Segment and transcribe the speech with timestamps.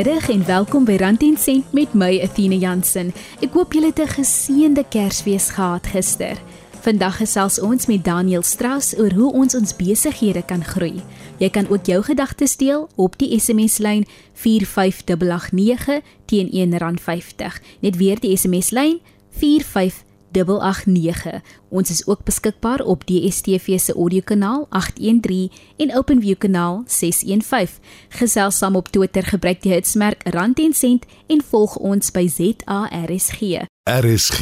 [0.00, 3.10] Goeiemiddag en welkom by Rand en Sent met my Athena Jansen.
[3.44, 6.40] Ek hoop julle het 'n geseënde Kersfees gehad gister.
[6.80, 11.02] Vandag gesels ons met Daniel Strauss oor hoe ons ons besighede kan groei.
[11.38, 17.60] Jy kan ook jou gedagtes deel op die SMS-lyn 45889 teen R1.50.
[17.80, 21.40] Net weer die SMS-lyn 45889 889.
[21.68, 27.78] Ons is ook beskikbaar op DSTV se audiokanaal 813 en OpenView kanaal 615.
[28.08, 33.64] Gesels saam op Twitter gebruik die hitsmerk Rand en Sent en volg ons by ZARSG.
[33.90, 34.40] RSG,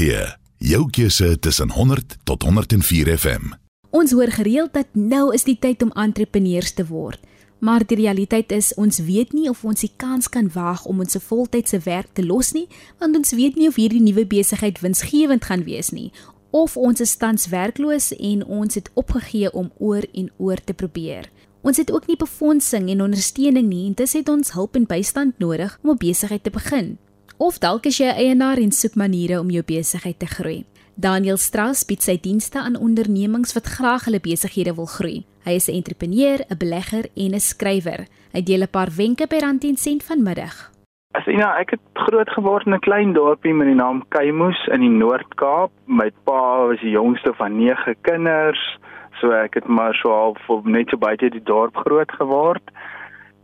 [0.58, 3.54] jou keuse tussen 100 tot 104 FM.
[3.90, 7.20] Ons hoor gereeld dat nou is die tyd om entrepreneurs te word.
[7.58, 11.18] Maar die realiteit is ons weet nie of ons die kans kan waag om ons
[11.18, 15.64] voltydse werk te los nie, want ons weet nie of hierdie nuwe besigheid winsgewend gaan
[15.66, 16.12] wees nie,
[16.50, 21.28] of ons is tans werkloos en ons het opgegee om oor en oor te probeer.
[21.66, 25.38] Ons het ook nie befondsing en ondersteuning nie en dis het ons hulp en bystand
[25.38, 26.98] nodig om 'n besigheid te begin.
[27.36, 30.64] Of dalk is jy 'n eienaar en soek maniere om jou besigheid te groei.
[30.98, 35.20] Daniel Strauss bied sy dienste aan ondernemings wat graag hulle besighede wil groei.
[35.46, 38.08] Hy is 'n entrepreneur, 'n belegger en 'n skrywer.
[38.34, 40.72] Hy deel 'n paar wenke by Rand en Sent vanmiddag.
[41.14, 44.66] As jy nou, ek het groot geword in 'n klein dorpie met die naam Keimoes
[44.66, 45.70] in die Noord-Kaap.
[45.86, 48.78] My pa was die jongste van 9 kinders,
[49.20, 52.70] so ek het maar so half net so buite die dorp groot geword.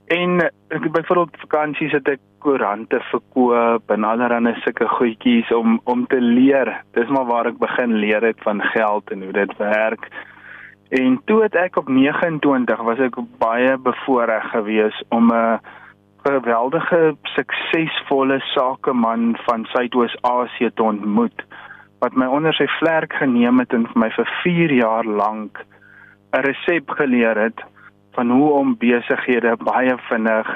[0.07, 6.07] En ek het byvoorbeeld vakansies het ek koerante verkoop en allerlei sulke goedjies om om
[6.07, 6.83] te leer.
[6.93, 10.09] Dis maar waar ek begin leer het van geld en hoe dit werk.
[10.89, 15.61] En toe het ek op 29 was ek baie bevoorreg geweest om 'n
[16.25, 21.45] geweldige suksesvolle sakeman van Suidoos-Asië te ontmoet
[21.99, 25.65] wat my onder sy vlerk geneem het en vir my vir 4 jaar lank
[26.33, 27.65] 'n resep geleer het
[28.15, 30.51] van hoe om besighede baie vinnig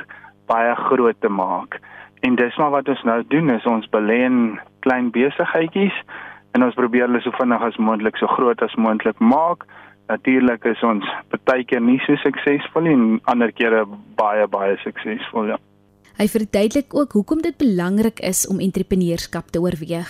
[0.47, 1.81] baie groot te maak.
[2.21, 5.95] En dis maar wat ons nou doen is ons belê in klein besigheidjies
[6.57, 9.67] en ons probeer hulle so vinnig as moontlik so groot as moontlik maak
[10.09, 11.05] natuurlik is ons
[11.49, 13.85] baie keer nie so suksesvol nie en ander kere
[14.19, 15.59] baie baie suksesvol ja.
[16.19, 20.09] Hy verduidelik ook hoekom dit belangrik is om entrepreneurskap te oorweeg.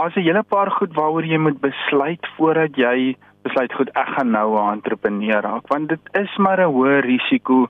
[0.00, 4.30] As 'n hele paar goed waaroor jy moet besluit voordat jy besluit goed ek gaan
[4.30, 7.68] nou 'n entrepreneur raak want dit is maar 'n hoë risiko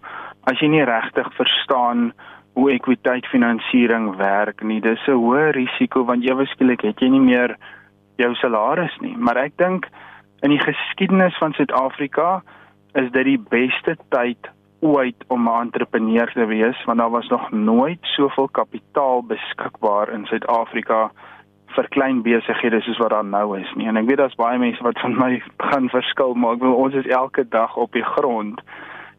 [0.50, 2.12] as jy nie regtig verstaan
[2.54, 4.80] hoe ekwiteit finansiering werk nie.
[4.80, 7.56] Dis 'n hoë risiko want ewe skielik het jy nie meer
[8.16, 9.16] jou salaris nie.
[9.16, 9.88] Maar ek dink
[10.42, 12.42] in die geskiedenis van Suid-Afrika
[12.94, 14.50] is dit die beste tyd
[14.80, 20.26] ooit om 'n entrepreneur te wees want daar was nog nooit soveel kapitaal beskikbaar in
[20.26, 21.10] Suid-Afrika
[21.76, 23.88] vir klein besighede soos wat daar nou is nie.
[23.88, 26.98] En ek weet daar's baie mense wat van my gaan verskil, maar ek wil ons
[26.98, 28.60] is elke dag op die grond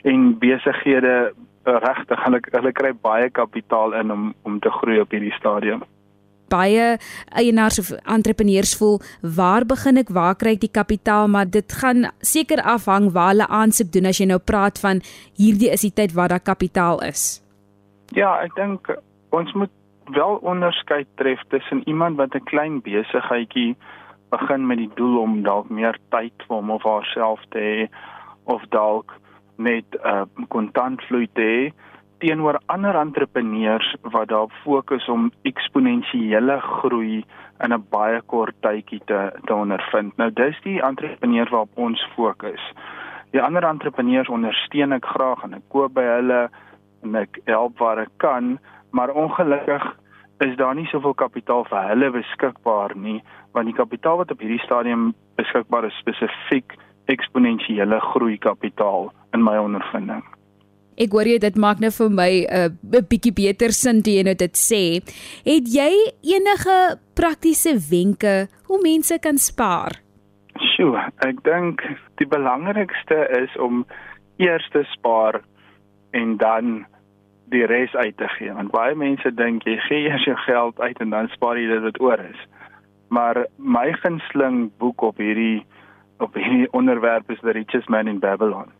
[0.03, 1.33] en besighede
[1.63, 5.83] regtig hulle hulle kry baie kapitaal in om om te groei op hierdie stadium
[6.53, 6.97] baie
[7.41, 8.99] eienaars of entrepreneurs voel
[9.37, 13.47] waar begin ek waar kry ek die kapitaal maar dit gaan seker afhang waar hulle
[13.61, 15.01] aansoek doen as jy nou praat van
[15.39, 17.41] hierdie is die tyd waar daar kapitaal is.
[18.13, 18.91] Ja, ek dink
[19.33, 19.71] ons moet
[20.13, 23.75] wel onderskeid tref tussen iemand wat 'n klein besigheidjie
[24.29, 27.87] begin met die doel om dalk meer tyd vir hom of haarself te hê
[28.43, 29.13] of dalk
[29.55, 31.73] net 'n uh, kontantvloei te hê
[32.23, 37.25] teenoor ander entrepreneurs wat daar fokus om eksponensiële groei
[37.63, 40.17] in 'n baie kort tydjie te te ondervind.
[40.17, 42.63] Nou dis die entrepreneurs waarop ons fokus.
[43.31, 46.49] Die ander entrepreneurs ondersteun ek graag en ek koop by hulle
[47.03, 48.59] en ek help waar ek kan,
[48.91, 49.83] maar ongelukkig
[50.43, 53.19] is daar nie soveel kapitaal vir hulle beskikbaar nie,
[53.55, 56.75] want die kapitaal wat op hierdie stadium beskikbaar is spesifiek
[57.11, 60.23] eksponensiële groei kapitaal in my ondervinding.
[61.01, 64.23] Ek hoor jy dit maak nou vir my 'n uh, bietjie beter sin toe jy
[64.23, 65.01] nou dit sê.
[65.45, 65.91] Het jy
[66.35, 66.77] enige
[67.15, 69.97] praktiese wenke hoe mense kan spaar?
[70.61, 71.81] Sjoe, ek dink
[72.21, 73.85] die belangrikste is om
[74.37, 75.41] eers te spaar
[76.13, 76.85] en dan
[77.53, 78.53] die res uit te gee.
[78.53, 81.85] Want baie mense dink jy gee eers jou geld uit en dan spaar jy dit
[81.87, 82.47] wat oor is.
[83.13, 85.63] Maar my gunsteling boek op hierdie
[86.23, 88.71] op hierdie onderwerp is The Richest Man in Babylon.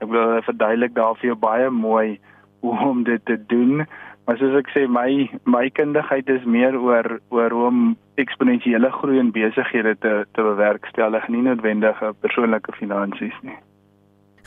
[0.00, 2.18] Ek wil verduidelik daar vir jou baie mooi
[2.64, 3.84] hoe om dit te doen.
[4.26, 7.80] Maar soos ek sê, my my kundigheid is meer oor oor hoe om
[8.20, 13.56] eksponensiële groei in besighede te te bewerkstellig, nie noodwendige persoonlike finansies nie.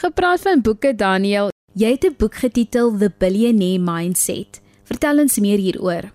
[0.03, 4.61] Gepraat van boeke, Daniel, jy het 'n boek getitel The Billionaire Mindset.
[4.85, 6.11] Vertel ons meer hieroor.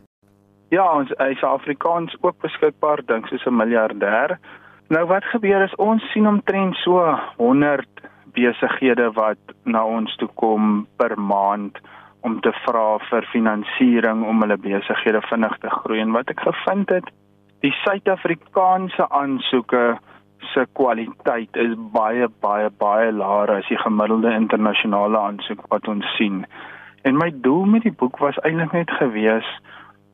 [0.70, 4.38] Ja, ons is Afrikaans ook beskikbaar, dink soos 'n miljardêr.
[4.88, 7.86] Nou wat gebeur is ons sien omtrent so 100
[8.32, 11.78] besighede wat na ons toe kom per maand
[12.20, 16.88] om te vra vir finansiering om hulle besighede vinnig te groei en wat ek gevind
[16.88, 17.04] het
[17.60, 19.98] die Suid-Afrikaanse aansoeke
[20.52, 26.44] se kwaliteit is baie baie baie laer as die gemiddelde internasionale aansoek wat ons sien.
[27.02, 29.48] En my doel met die boek was eintlik net gewees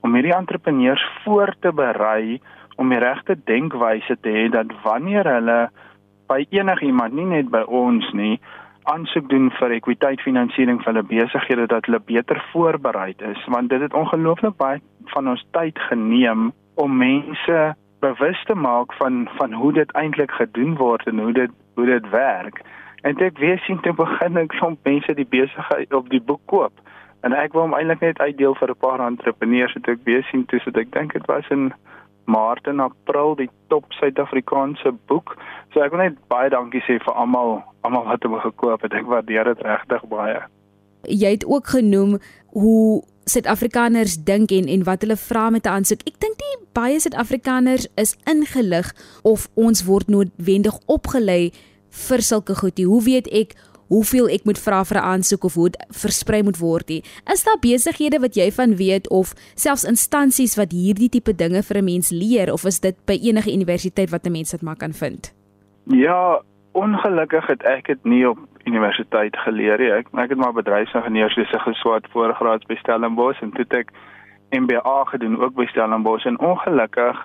[0.05, 2.41] om hierdie entrepreneurs voor te berei
[2.77, 5.59] om die regte denkwyse te hê dat wanneer hulle
[6.29, 8.37] by enigiemand nie net by ons nie
[8.91, 13.81] aansoek doen vir ekwiteit finansiering vir hulle besighede dat hulle beter voorberei is want dit
[13.81, 14.83] het ongelooflik baie
[15.15, 16.51] van ons tyd geneem
[16.81, 17.63] om mense
[18.05, 22.11] bewus te maak van van hoe dit eintlik gedoen word en hoe dit hoe dit
[22.11, 22.61] werk.
[23.03, 26.85] En ek weet sien te begin ek klomp mense die besigheid op die boek koop.
[27.25, 30.45] En ek wou hom eintlik net uitdeel vir 'n paar entrepreneurs wat ek weet sien
[30.47, 31.73] toe so ek dink dit was in
[32.25, 35.37] Maart en April die top Suid-Afrikaanse boek.
[35.73, 38.93] So ek wil net baie dankie sê vir almal almal wat hom gekoop het.
[38.93, 40.41] Ek waardeer dit regtig baie.
[41.05, 42.19] Jy het ook genoem
[42.57, 46.01] hoe Suid-Afrikaners dink en en wat hulle vra met 'n aansoek.
[46.07, 51.53] Ek dink nie baie Suid-Afrikaners is ingelig of ons word noodwendig opgelei
[51.91, 52.87] vir sulke goed nie.
[52.87, 53.55] Hoe weet ek
[53.93, 57.03] hoeveel ek moet vra vir 'n aansoek of hoe dit versprei moet word nie?
[57.33, 61.77] Is daar besighede wat jy van weet of selfs instansies wat hierdie tipe dinge vir
[61.79, 64.93] 'n mens leer of is dit by enige universiteit wat 'n mens dit maar kan
[64.93, 65.33] vind?
[65.87, 66.43] Ja,
[66.73, 69.93] ongelukkig het ek dit nie op universiteit geleer nie.
[69.93, 73.93] Ek ek het maar bedryfsingenieurswese geswaat voorgraads by Stellenbosch en toe ek
[74.55, 77.21] MBA gedoen ook by Stellenbosch en ongelukkig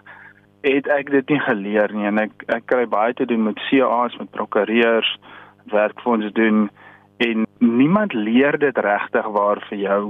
[0.62, 4.18] het ek dit nie geleer nie en ek ek kry baie te doen met CA's,
[4.20, 5.12] met prokureurs,
[5.72, 6.68] werk vir ons doen
[7.18, 10.04] en niemand leer dit regtig waar vir jou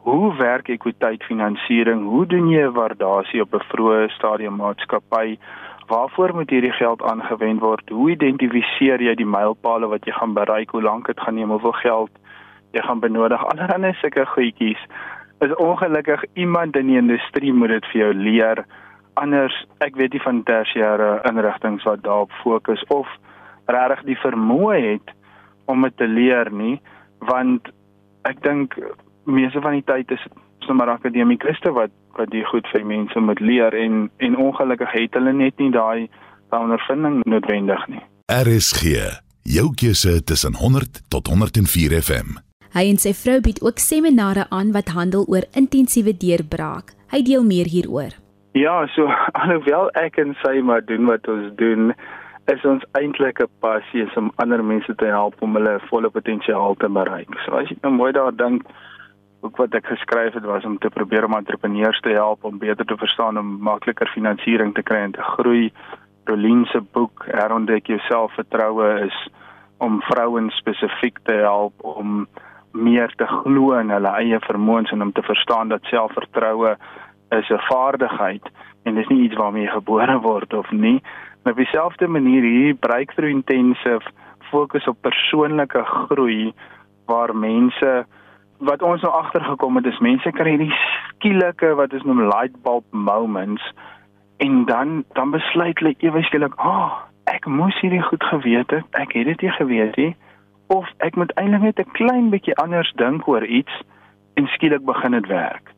[0.00, 2.06] hoe werk ekwiteit finansiering?
[2.08, 5.36] Hoe doen jy waardasie op 'n vroeë stadium maatskappy?
[5.90, 7.88] Waarvoor moet hierdie geld aangewend word?
[7.90, 10.70] Hoe identifiseer jy die mylpale wat jy gaan bereik?
[10.70, 11.50] Hoe lank dit gaan neem?
[11.50, 12.10] Hoeveel geld
[12.76, 13.42] jy gaan benodig?
[13.52, 14.82] Allerhande sulke goedjies.
[15.42, 18.64] Is ongelukkig iemand in die industrie moet dit vir jou leer.
[19.18, 23.08] Anders, ek weet nie van tersiêre inrigtinge wat daarop fokus of
[23.66, 25.14] regtig die vermoë het
[25.70, 26.76] om dit te leer nie,
[27.26, 27.66] want
[28.28, 28.78] ek dink
[29.26, 33.40] meeste van die tyd is dit sommer akademikuste wat wat die goed vir mense moet
[33.40, 36.08] leer en en ongelukkig het hulle net nie daai
[36.50, 38.02] daai ondervinding noodwendig nie.
[38.30, 38.82] RSG,
[39.42, 42.38] jou keuse tussen 100 tot 104 FM.
[42.70, 46.94] Hy en sy vrou bied ook seminare aan wat handel oor intensiewe deurbraak.
[47.10, 48.14] Hy deel meer hieroor.
[48.54, 49.10] Ja, so
[49.42, 51.90] alhoewel ek en sy maar doen wat ons doen,
[52.50, 56.88] is ons eintlik 'n passie om ander mense te help om hulle volle potensiaal te
[56.88, 57.30] bereik.
[57.44, 58.62] So as jy nou mooi daar dink,
[59.40, 62.84] boek wat ek geskryf het was om te probeer om entrepreneurs te help om beter
[62.84, 65.72] te verstaan om makliker finansiering te kry en te groei.
[66.28, 69.18] Rolien se boek Herontdek jou selfvertroue is
[69.80, 72.26] om vrouens spesifiek te help om
[72.72, 76.76] meer te glo in hulle eie vermoëns en om te verstaan dat selfvertroue
[77.30, 78.46] is 'n vaardigheid
[78.84, 81.02] en dis nie iets waarmee jy gebore word of nie.
[81.42, 84.04] Maar op dieselfde manier hier breakthrough intensive
[84.50, 86.52] fokus op persoonlike groei
[87.06, 88.06] waar mense
[88.60, 90.74] wat ons nou agtergekom het is mense kry hierdie
[91.08, 93.64] skielike wat is noem light bulb moments
[94.44, 96.92] en dan dan besluit hulle ewe skielik, "Ag, oh,
[97.24, 98.84] ek moes hierdie goed geweet het.
[98.90, 100.16] Ek het dit nie geweet nie."
[100.66, 103.82] Of ek moet eintlik net 'n klein bietjie anders dink oor iets
[104.34, 105.72] en skielik begin dit werk.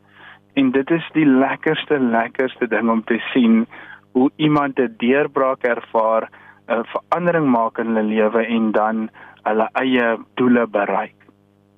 [0.53, 3.67] En dit is die lekkerste lekkerste ding om te sien
[4.11, 6.29] hoe iemand 'n deurbraak ervaar,
[6.67, 9.09] 'n verandering maak in hulle lewe en dan
[9.43, 11.22] hulle eie doele bereik.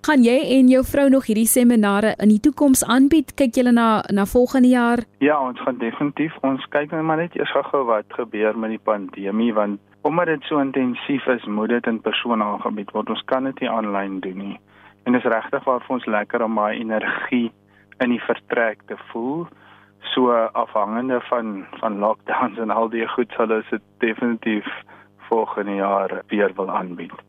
[0.06, 3.32] Gaan jy en jou vrou nog hierdie seminare in die toekoms aanbied?
[3.40, 5.02] Kyk julle na na volgende jaar?
[5.26, 6.36] Ja, ons gaan definitief.
[6.46, 10.46] Ons kyk net maar net eers gou wat gebeur met die pandemie want omdat dit
[10.46, 13.10] so intensief is, moet dit in persoon aangebied word.
[13.10, 14.60] Ons kan dit nie aanlyn doen nie.
[15.10, 17.50] En dit is regtig waar vir ons lekker om my energie
[17.98, 19.48] in die vertrek te voel.
[20.14, 24.70] So afhangende van van lockdowns en al die goed sal ons dit definitief
[25.34, 27.26] volgende jaar weer wil aanbied.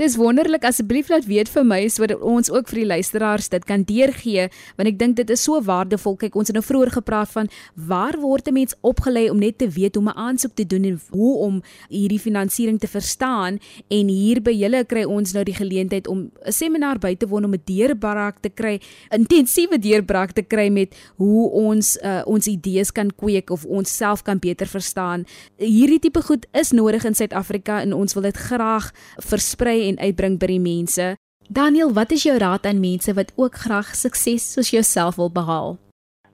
[0.00, 3.82] Dis wonderlik asseblief laat weet vir my sodat ons ook vir die luisteraars dit kan
[3.84, 4.46] deurgee
[4.78, 6.14] want ek dink dit is so waardevol.
[6.16, 9.68] Kyk, ons het nou vroeër gepraat van waar word 'n mens opgelei om net te
[9.68, 14.08] weet hoe om 'n aansoek te doen en hoe om hierdie finansiering te verstaan en
[14.08, 17.52] hier by julle kry ons nou die geleentheid om 'n seminar by te woon om
[17.52, 18.80] 'n deurbraak te kry,
[19.10, 24.22] intensiewe deurbraak te kry met hoe ons uh, ons idees kan kweek of ons self
[24.22, 25.26] kan beter verstaan.
[25.58, 30.38] Hierdie tipe goed is nodig in Suid-Afrika en ons wil dit graag versprei en uitbring
[30.40, 31.10] by die mense.
[31.50, 35.78] Daniel, wat is jou raad aan mense wat ook graag sukses soos jouself wil behaal?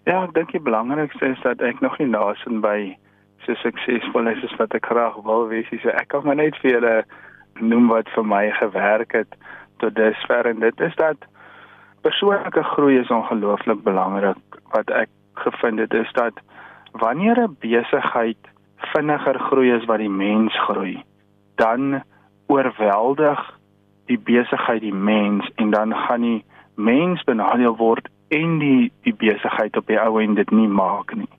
[0.04, 2.94] Ja, ek dink die belangrikste is dat ek nog nie nasin by
[3.46, 5.70] so suksesvol is as wat ek graag wil wees.
[5.82, 6.96] So ek kan maar net vir julle
[7.60, 9.38] noem wat vir my gewerk het
[9.82, 11.25] tot dusver en dit is dat
[12.06, 14.60] persoonlike groei is ongelooflik belangrik.
[14.75, 15.10] Wat ek
[15.46, 16.38] gevind het is dat
[16.92, 18.52] wanneer 'n besigheid
[18.92, 21.02] vinniger groei as wat die mens groei,
[21.56, 22.02] dan
[22.46, 23.40] oorweldig
[24.06, 29.76] die besigheid die mens en dan gaan die mens benadeel word en die die besigheid
[29.76, 31.30] op die ou end dit nie maak nie.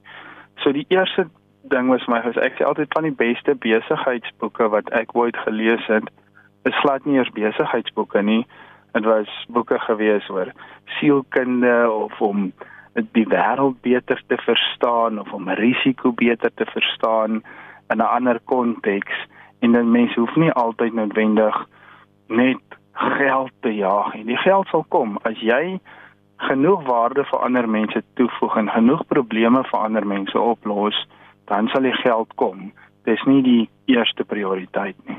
[0.63, 1.27] So die eerste
[1.71, 5.83] ding was my was ek sê altyd van die beste besigheidsboeke wat ek ooit gelees
[5.91, 6.07] het
[6.67, 8.43] is glad nie eers besigheidsboeke nie.
[8.95, 10.51] Dit was boeke gewees oor
[10.99, 12.51] sielkunde of om
[13.13, 17.43] die wêreld beter te verstaan of om risiko beter te verstaan
[17.93, 19.17] in 'n ander konteks
[19.59, 21.55] en dan mense hoef nie altyd noodwendig
[22.27, 24.25] net geld te jaag nie.
[24.25, 25.79] Die geld sal kom as jy
[26.47, 30.97] genoeg waarde vir ander mense toevoeg en genoeg probleme vir ander mense oplos,
[31.49, 32.71] dan sal die geld kom.
[33.09, 35.17] Dis nie die eerste prioriteit nie.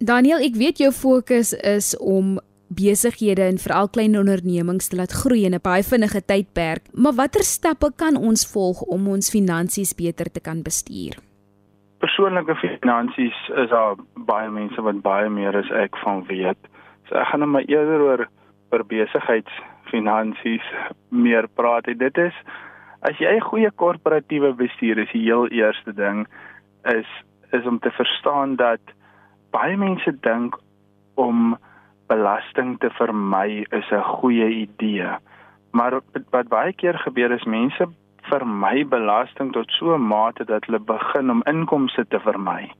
[0.00, 2.38] Daniel, ek weet jou fokus is om
[2.70, 7.42] besighede en veral klein ondernemings te laat groei in 'n baie vinnige tydperk, maar watter
[7.42, 11.18] stappe kan ons volg om ons finansies beter te kan bestuur?
[12.20, 13.94] Persoonlike finansies is daar
[14.28, 16.66] baie mense wat baie meer as ek van weet.
[17.08, 18.22] So ek gaan net maar eerder oor
[18.74, 20.66] oor besigheidsfinansies
[21.08, 21.88] meer praat.
[21.88, 22.36] En dit is
[23.08, 26.26] as jy 'n goeie korporatiewe bestuur is, die heel eerste ding
[26.84, 27.08] is
[27.56, 28.92] is om te verstaan dat
[29.50, 30.60] baie mense dink
[31.14, 31.56] om
[32.12, 35.08] belasting te vermy is 'n goeie idee.
[35.72, 36.00] Maar
[36.30, 37.88] wat baie keer gebeur is mense
[38.28, 42.72] vermy belasting tot so 'n mate dat hulle begin om inkomste te vermy.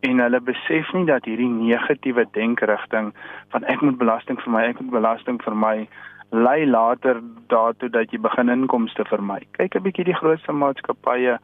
[0.00, 3.14] En hulle besef nie dat hierdie negatiewe denkerigting
[3.48, 5.88] van ek moet belasting vermy, ek moet belasting vermy
[6.30, 9.40] lei later daartoe dat jy begin inkomste vermy.
[9.52, 11.38] Kyk 'n bietjie die grootste maatskappye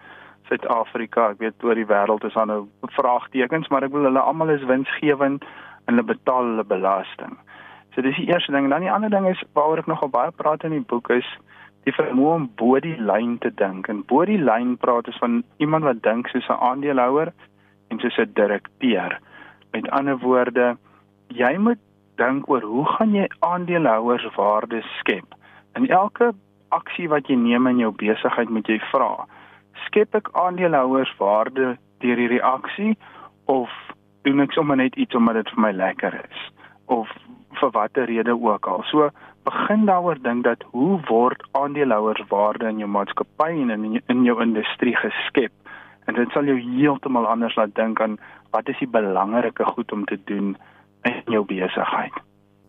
[0.49, 4.51] Suid-Afrika, ek weet oor die wêreld is daar nou vraagtekens, maar ek wil hulle almal
[4.51, 5.45] is winsgewend
[5.87, 7.39] en hulle betaal hulle belasting.
[7.95, 8.69] So dis die eerste ding.
[8.71, 11.29] Dan die ander ding is waaroor ek nogal baie praat in die boek is
[11.87, 13.89] die vermoë om bo die lyn te dink.
[13.89, 17.33] En bo die lyn praat is van iemand wat dink soos 'n aandeelhouer
[17.91, 19.19] en soos 'n direkteur.
[19.73, 20.77] Met ander woorde,
[21.29, 21.79] jy moet
[22.17, 25.35] dink oor hoe gaan jy aandeelhouers waarde skep?
[25.75, 26.33] In elke
[26.69, 29.27] aksie wat jy neem in jou besigheid moet jy vra:
[29.87, 32.97] Skep ek aandeelhouers waarde deur hierdie aksie
[33.45, 33.71] of
[34.23, 36.51] doen ek sommer net iets omdat dit vir my lekker is
[36.87, 37.09] of
[37.63, 38.83] vir watter rede ook al.
[38.91, 39.11] So
[39.47, 44.41] begin daaroor dink dat hoe word aandeelhouers waarde in jou maatskappy en in in jou
[44.43, 45.53] industrie geskep?
[46.07, 48.19] En dit sal jou heeltemal anders laat dink aan
[48.51, 50.57] wat is die belangrike goed om te doen
[51.09, 52.21] in jou besigheid.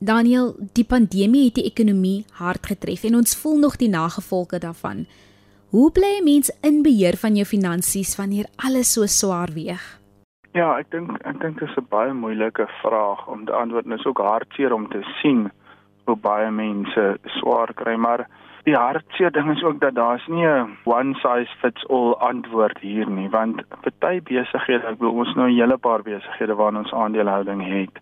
[0.04, 5.06] Daniel, die pandemie het die ekonomie hard getref en ons voel nog die nagevolge daarvan.
[5.74, 10.03] Hoe bly 'n mens in beheer van jou finansies wanneer alles so swaar weeg?
[10.54, 13.90] Ja, ek dink ek dink dit is 'n baie moeilike vraag om te antwoord.
[13.90, 15.50] Dit is ook hartseer om te sien
[16.06, 18.28] hoe baie mense swaar kry, maar
[18.64, 23.10] die hartseer ding is ook dat daar's nie 'n one size fits all antwoord hier
[23.10, 27.62] nie, want party besighede, ek bedoel ons nou 'n hele paar besighede waarna ons aandelehouding
[27.68, 27.96] het.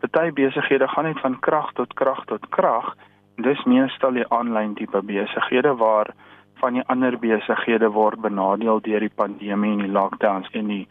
[0.00, 2.94] Party besighede gaan net van krag tot krag tot krag.
[3.36, 6.14] Dis meestal die aanlyn tipe besighede waar
[6.62, 10.86] van die ander besighede word benadeel deur die pandemie en die lockdowns en die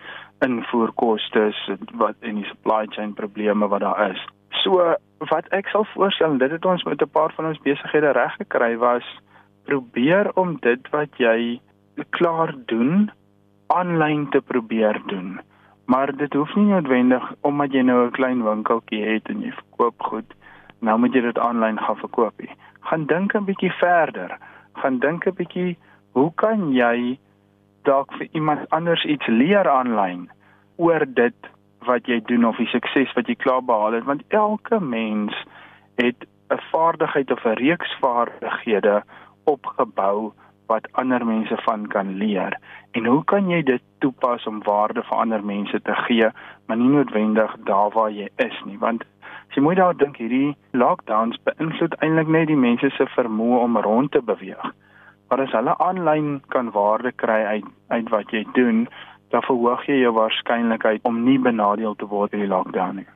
[0.45, 1.47] invoerkoste
[2.01, 4.21] wat en die supply chain probleme wat daar is.
[4.63, 4.95] So
[5.31, 8.75] wat ek sal voorstel, dit het ons met 'n paar van ons besighede reg gekry
[8.77, 9.07] was
[9.65, 11.61] probeer om dit wat jy
[12.09, 13.11] klaar doen
[13.67, 15.39] aanlyn te probeer doen.
[15.85, 20.03] Maar dit hoef nie noodwendig omdat jy nou 'n klein winkeltjie het en jy verkoop
[20.03, 20.33] goed,
[20.79, 22.55] nou moet jy dit aanlyn gaan verkoop nie.
[22.79, 24.37] Gaan dink 'n bietjie verder.
[24.81, 25.77] Gaan dink 'n bietjie,
[26.11, 27.19] hoe kan jy
[27.83, 30.29] dalk vir iemand anders iets leer aanlyn
[30.77, 31.50] oor dit
[31.85, 34.03] wat jy doen of die sukses wat jy klaar behaal het?
[34.03, 35.33] Want elke mens
[35.95, 39.03] het 'n vaardigheid of 'n reeks vaardighede
[39.43, 40.33] opgebou
[40.65, 42.57] wat ander mense van kan leer.
[42.91, 46.29] En hoe kan jy dit toepas om waarde vir ander mense te gee
[46.65, 48.77] maar nie noodwendig daar waar jy is nie?
[48.79, 49.03] Want
[49.51, 53.77] as jy moet daar dink hierdie lockdowns beïnvloed eintlik net die mense se vermoë om
[53.84, 54.72] rond te beweeg
[55.31, 58.88] Maar as hulle aanlyn kan waarde kry uit uit wat jy doen,
[59.31, 63.08] dan verhoog jy jou waarskynlikheid om nie benadeel te word in die lockdown nie.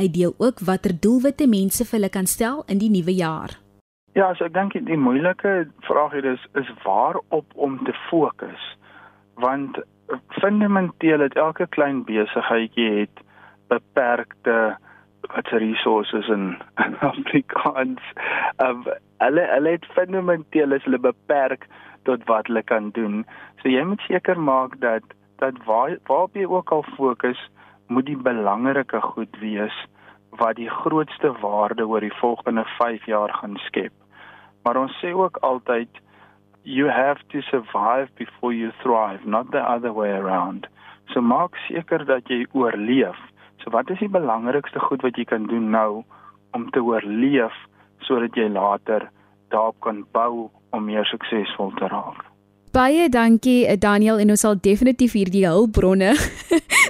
[0.00, 3.58] Hy deel ook watter doelwitte mense vir hulle kan stel in die nuwe jaar.
[4.16, 8.64] Ja, so ek dink die moeilike vraag hier is is waarop om te fokus.
[9.36, 9.76] Want
[10.40, 13.24] fundamenteel het elke klein besigheidjie het
[13.68, 14.78] beperkte
[15.20, 16.56] wat resources in
[17.00, 18.02] Afrikaans.
[18.62, 18.84] Um,
[19.18, 21.66] hulle hulle het fundamenteel is hulle beperk
[22.02, 23.24] tot wat hulle kan doen.
[23.62, 25.04] So jy moet seker maak dat
[25.38, 27.38] dat waar waarop jy ook al fokus,
[27.86, 29.76] moet die belangrike goed wees
[30.38, 33.92] wat die grootste waarde oor die volgende 5 jaar gaan skep.
[34.62, 35.88] Maar ons sê ook altyd
[36.62, 40.66] you have to survive before you thrive, not the other way around.
[41.12, 43.16] So maak seker dat jy oorleef.
[43.64, 46.04] So wat is die belangrikste goed wat jy kan doen nou
[46.56, 47.54] om te oorleef
[48.06, 49.08] sodat jy later
[49.52, 52.24] daarop kan bou om meer suksesvol te raak?
[52.72, 56.12] Baie dankie eh, Daniel en ons sal definitief hierdie hulpbronne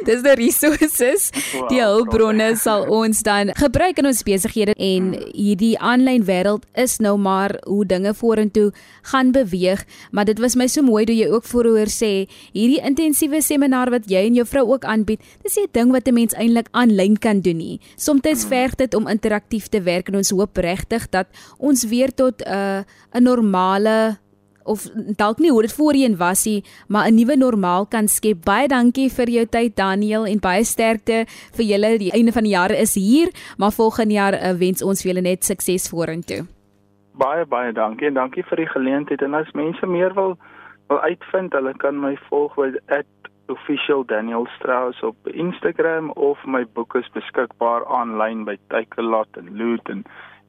[0.09, 1.29] dis die resources.
[1.69, 7.17] Die hulpbronne sal ons dan gebruik in ons besighede en hierdie aanlyn wêreld is nou
[7.21, 8.71] maar hoe dinge vorentoe
[9.13, 9.85] gaan beweeg.
[10.13, 12.13] Maar dit was my so mooi dat jy ook vooroor sê
[12.57, 16.15] hierdie intensiewe seminar wat jy en jou vrou ook aanbied dis 'n ding wat 'n
[16.15, 17.81] mens eintlik aanlyn kan doen nie.
[17.97, 21.27] Soms verg dit om interaktief te werk en ons hoop regtig dat
[21.59, 22.83] ons weer tot 'n uh,
[23.15, 24.19] 'n normale
[24.69, 24.85] of
[25.17, 28.45] dalk nie hoe dit voorheen was nie, maar 'n nuwe normaal kan skep.
[28.45, 31.25] Baie dankie vir jou tyd Daniel en baie sterkte
[31.57, 31.99] vir julle.
[31.99, 35.23] Die einde van die jaar is hier, maar volgende jaar uh, wens ons vir julle
[35.23, 36.47] net sukses vorentoe.
[37.19, 40.37] Baie baie dankie en dankie vir die geleentheid en as mense meer wil
[40.89, 42.71] wil uitvind, hulle kan my volg by
[43.49, 49.89] @official Daniel Strauss op Instagram of my boeke is beskikbaar aanlyn by Takealot en Loot
[49.89, 50.05] en